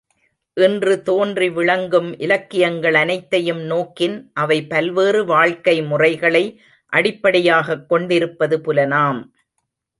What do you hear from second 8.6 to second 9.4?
புலனாம்.